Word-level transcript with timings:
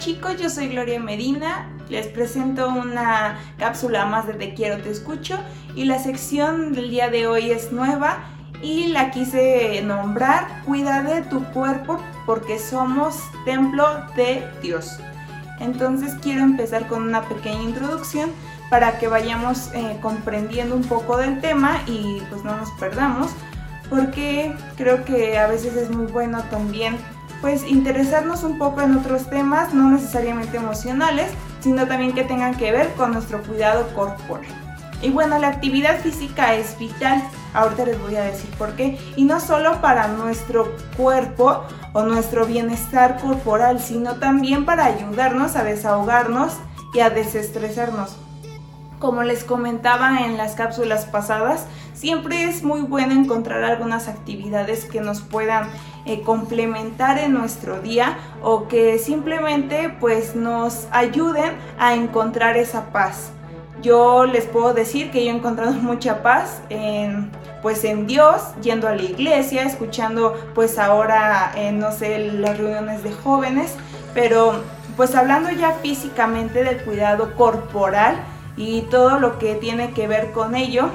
chicos, 0.00 0.36
yo 0.40 0.48
soy 0.48 0.68
Gloria 0.68 0.98
Medina. 0.98 1.68
Les 1.90 2.06
presento 2.06 2.70
una 2.70 3.38
cápsula 3.58 4.06
más 4.06 4.26
de 4.26 4.32
Te 4.32 4.54
quiero, 4.54 4.82
te 4.82 4.90
escucho. 4.90 5.38
Y 5.76 5.84
la 5.84 5.98
sección 5.98 6.72
del 6.72 6.90
día 6.90 7.10
de 7.10 7.26
hoy 7.26 7.50
es 7.50 7.70
nueva 7.70 8.20
y 8.62 8.88
la 8.88 9.10
quise 9.10 9.82
nombrar 9.82 10.62
Cuida 10.64 11.02
de 11.02 11.20
tu 11.22 11.44
cuerpo 11.52 11.98
porque 12.24 12.58
somos 12.58 13.16
templo 13.44 13.86
de 14.16 14.42
Dios. 14.62 14.96
Entonces 15.60 16.14
quiero 16.22 16.44
empezar 16.44 16.88
con 16.88 17.02
una 17.02 17.28
pequeña 17.28 17.62
introducción 17.62 18.30
para 18.70 18.98
que 18.98 19.06
vayamos 19.06 19.68
eh, 19.74 19.98
comprendiendo 20.00 20.76
un 20.76 20.84
poco 20.84 21.18
del 21.18 21.42
tema 21.42 21.82
y 21.86 22.22
pues 22.30 22.42
no 22.42 22.56
nos 22.56 22.70
perdamos 22.72 23.30
porque 23.90 24.54
creo 24.76 25.04
que 25.04 25.36
a 25.38 25.46
veces 25.46 25.76
es 25.76 25.90
muy 25.90 26.06
bueno 26.06 26.42
también 26.44 26.96
pues 27.40 27.64
interesarnos 27.66 28.44
un 28.44 28.58
poco 28.58 28.82
en 28.82 28.96
otros 28.96 29.28
temas, 29.30 29.72
no 29.74 29.90
necesariamente 29.90 30.56
emocionales, 30.56 31.30
sino 31.60 31.86
también 31.86 32.12
que 32.12 32.24
tengan 32.24 32.54
que 32.54 32.72
ver 32.72 32.92
con 32.94 33.12
nuestro 33.12 33.42
cuidado 33.42 33.86
corporal. 33.94 34.50
Y 35.02 35.10
bueno, 35.10 35.38
la 35.38 35.48
actividad 35.48 35.98
física 36.00 36.54
es 36.54 36.78
vital, 36.78 37.22
ahorita 37.54 37.86
les 37.86 38.00
voy 38.00 38.16
a 38.16 38.22
decir 38.22 38.50
por 38.58 38.74
qué, 38.76 38.98
y 39.16 39.24
no 39.24 39.40
solo 39.40 39.80
para 39.80 40.08
nuestro 40.08 40.74
cuerpo 40.96 41.64
o 41.94 42.02
nuestro 42.02 42.44
bienestar 42.44 43.18
corporal, 43.18 43.80
sino 43.80 44.16
también 44.16 44.66
para 44.66 44.84
ayudarnos 44.84 45.56
a 45.56 45.64
desahogarnos 45.64 46.52
y 46.92 47.00
a 47.00 47.08
desestresarnos. 47.08 48.16
Como 48.98 49.22
les 49.22 49.44
comentaba 49.44 50.26
en 50.26 50.36
las 50.36 50.54
cápsulas 50.54 51.06
pasadas, 51.06 51.64
siempre 51.94 52.44
es 52.44 52.62
muy 52.62 52.82
bueno 52.82 53.14
encontrar 53.14 53.64
algunas 53.64 54.08
actividades 54.08 54.84
que 54.84 55.00
nos 55.00 55.22
puedan 55.22 55.70
eh, 56.06 56.22
complementar 56.22 57.18
en 57.18 57.34
nuestro 57.34 57.80
día 57.80 58.18
o 58.42 58.68
que 58.68 58.98
simplemente 58.98 59.94
pues 60.00 60.34
nos 60.34 60.88
ayuden 60.90 61.54
a 61.78 61.94
encontrar 61.94 62.56
esa 62.56 62.86
paz. 62.92 63.32
Yo 63.82 64.26
les 64.26 64.44
puedo 64.44 64.74
decir 64.74 65.10
que 65.10 65.24
yo 65.24 65.32
he 65.32 65.34
encontrado 65.34 65.72
mucha 65.82 66.22
paz 66.22 66.60
en 66.68 67.30
pues 67.62 67.84
en 67.84 68.06
Dios, 68.06 68.40
yendo 68.62 68.88
a 68.88 68.94
la 68.94 69.02
iglesia, 69.02 69.64
escuchando 69.64 70.34
pues 70.54 70.78
ahora, 70.78 71.52
eh, 71.56 71.72
no 71.72 71.92
sé, 71.92 72.18
las 72.18 72.56
reuniones 72.56 73.02
de 73.02 73.12
jóvenes, 73.12 73.74
pero 74.14 74.54
pues 74.96 75.14
hablando 75.14 75.50
ya 75.50 75.72
físicamente 75.72 76.64
del 76.64 76.82
cuidado 76.82 77.34
corporal, 77.34 78.16
y 78.60 78.82
todo 78.82 79.18
lo 79.18 79.38
que 79.38 79.54
tiene 79.54 79.92
que 79.92 80.06
ver 80.06 80.32
con 80.32 80.54
ello. 80.54 80.90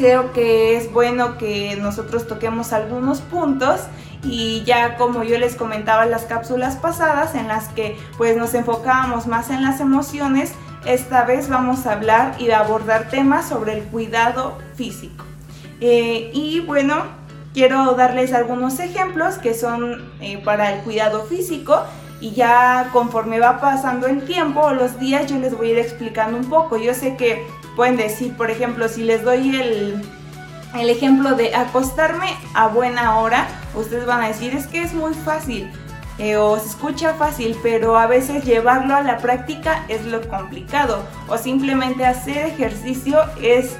Creo 0.00 0.32
que 0.32 0.78
es 0.78 0.90
bueno 0.90 1.36
que 1.36 1.76
nosotros 1.76 2.26
toquemos 2.26 2.72
algunos 2.72 3.20
puntos 3.20 3.80
y 4.24 4.62
ya 4.64 4.96
como 4.96 5.24
yo 5.24 5.38
les 5.38 5.56
comentaba 5.56 6.04
en 6.04 6.10
las 6.10 6.22
cápsulas 6.22 6.76
pasadas 6.76 7.34
en 7.34 7.48
las 7.48 7.68
que 7.68 7.98
pues 8.16 8.34
nos 8.34 8.54
enfocábamos 8.54 9.26
más 9.26 9.50
en 9.50 9.62
las 9.62 9.78
emociones, 9.78 10.54
esta 10.86 11.24
vez 11.26 11.50
vamos 11.50 11.84
a 11.84 11.92
hablar 11.92 12.34
y 12.38 12.50
abordar 12.50 13.10
temas 13.10 13.50
sobre 13.50 13.74
el 13.74 13.84
cuidado 13.84 14.56
físico. 14.74 15.26
Eh, 15.82 16.30
y 16.32 16.60
bueno, 16.60 17.02
quiero 17.52 17.92
darles 17.92 18.32
algunos 18.32 18.80
ejemplos 18.80 19.34
que 19.36 19.52
son 19.52 20.10
eh, 20.22 20.40
para 20.42 20.72
el 20.72 20.80
cuidado 20.80 21.24
físico 21.24 21.84
y 22.20 22.32
ya 22.32 22.90
conforme 22.92 23.40
va 23.40 23.60
pasando 23.60 24.06
el 24.06 24.24
tiempo 24.24 24.72
los 24.72 24.98
días 24.98 25.26
yo 25.26 25.38
les 25.38 25.56
voy 25.56 25.68
a 25.68 25.72
ir 25.72 25.78
explicando 25.78 26.36
un 26.38 26.48
poco. 26.48 26.76
Yo 26.76 26.94
sé 26.94 27.16
que 27.16 27.46
pueden 27.76 27.96
decir, 27.96 28.36
por 28.36 28.50
ejemplo, 28.50 28.88
si 28.88 29.02
les 29.02 29.24
doy 29.24 29.56
el, 29.56 30.02
el 30.74 30.90
ejemplo 30.90 31.34
de 31.34 31.54
acostarme 31.54 32.36
a 32.54 32.68
buena 32.68 33.18
hora, 33.18 33.48
ustedes 33.74 34.06
van 34.06 34.22
a 34.22 34.28
decir, 34.28 34.54
es 34.54 34.66
que 34.66 34.82
es 34.82 34.92
muy 34.92 35.14
fácil. 35.14 35.70
Eh, 36.18 36.36
o 36.36 36.58
se 36.58 36.68
escucha 36.68 37.14
fácil, 37.14 37.56
pero 37.62 37.96
a 37.96 38.06
veces 38.06 38.44
llevarlo 38.44 38.94
a 38.94 39.00
la 39.00 39.16
práctica 39.16 39.86
es 39.88 40.04
lo 40.04 40.20
complicado. 40.28 41.02
O 41.28 41.38
simplemente 41.38 42.04
hacer 42.04 42.44
ejercicio 42.44 43.18
es, 43.40 43.78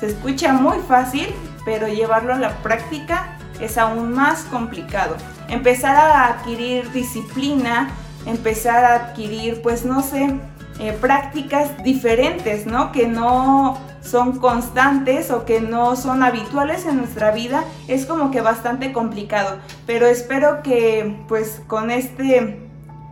se 0.00 0.06
escucha 0.06 0.52
muy 0.52 0.78
fácil, 0.88 1.28
pero 1.64 1.86
llevarlo 1.86 2.34
a 2.34 2.38
la 2.38 2.56
práctica 2.56 3.35
es 3.60 3.78
aún 3.78 4.12
más 4.12 4.44
complicado. 4.44 5.16
Empezar 5.48 5.96
a 5.96 6.26
adquirir 6.26 6.90
disciplina, 6.92 7.90
empezar 8.26 8.84
a 8.84 8.94
adquirir, 8.94 9.62
pues 9.62 9.84
no 9.84 10.02
sé, 10.02 10.34
eh, 10.78 10.92
prácticas 11.00 11.82
diferentes, 11.82 12.66
¿no? 12.66 12.92
Que 12.92 13.06
no 13.06 13.78
son 14.02 14.38
constantes 14.38 15.30
o 15.30 15.44
que 15.44 15.60
no 15.60 15.96
son 15.96 16.22
habituales 16.22 16.86
en 16.86 16.98
nuestra 16.98 17.30
vida, 17.32 17.64
es 17.88 18.06
como 18.06 18.30
que 18.30 18.40
bastante 18.40 18.92
complicado. 18.92 19.58
Pero 19.86 20.06
espero 20.06 20.62
que 20.62 21.16
pues 21.28 21.62
con 21.66 21.90
este 21.90 22.65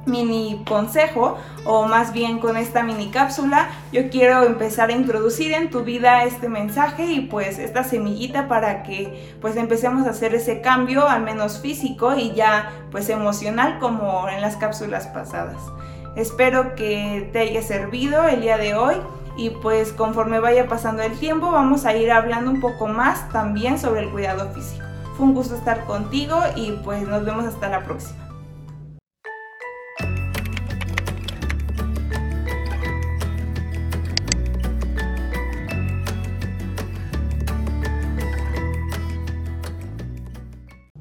mini 0.07 0.63
consejo 0.67 1.39
o 1.65 1.87
más 1.87 2.13
bien 2.13 2.39
con 2.39 2.57
esta 2.57 2.83
mini 2.83 3.11
cápsula 3.11 3.69
yo 3.93 4.11
quiero 4.11 4.43
empezar 4.45 4.91
a 4.91 4.93
introducir 4.93 5.53
en 5.53 5.71
tu 5.71 5.83
vida 5.83 6.25
este 6.25 6.49
mensaje 6.49 7.07
y 7.07 7.21
pues 7.23 7.59
esta 7.59 7.85
semillita 7.85 8.49
para 8.49 8.83
que 8.83 9.35
pues 9.41 9.57
empecemos 9.57 10.07
a 10.07 10.11
hacer 10.11 10.35
ese 10.35 10.61
cambio 10.61 11.09
al 11.09 11.23
menos 11.23 11.61
físico 11.61 12.15
y 12.15 12.33
ya 12.35 12.71
pues 12.91 13.09
emocional 13.09 13.79
como 13.79 14.29
en 14.29 14.41
las 14.41 14.57
cápsulas 14.57 15.07
pasadas. 15.09 15.61
Espero 16.17 16.75
que 16.75 17.29
te 17.33 17.41
haya 17.41 17.63
servido 17.63 18.25
el 18.29 18.43
día 18.43 18.57
de 18.57 18.75
hoy 18.75 18.95
y 19.37 19.51
pues 19.51 19.93
conforme 19.93 20.39
vaya 20.39 20.69
pasando 20.69 21.03
el 21.03 21.19
tiempo 21.19 21.51
vamos 21.51 21.87
a 21.87 21.97
ir 21.97 22.13
hablando 22.13 22.51
un 22.51 22.61
poco 22.61 22.87
más 22.87 23.29
también 23.31 23.79
sobre 23.79 24.03
el 24.03 24.11
cuidado 24.11 24.51
físico. 24.53 24.85
Fue 25.17 25.27
un 25.27 25.35
gusto 25.35 25.55
estar 25.55 25.85
contigo 25.85 26.41
y 26.57 26.73
pues 26.85 27.07
nos 27.07 27.25
vemos 27.25 27.45
hasta 27.45 27.69
la 27.69 27.85
próxima. 27.85 28.24